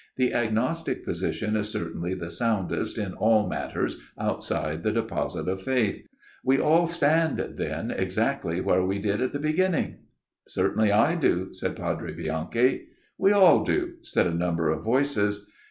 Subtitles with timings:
[0.17, 6.07] The agnostic position is certainly the soundest in all matters outside the Deposit of Faith....
[6.43, 9.97] We all stand, then, exactly where we did at the beginning?""
[10.47, 12.87] Certainly, I do," said Padre Bianchi."
[13.19, 15.47] We all do," said a number of voices.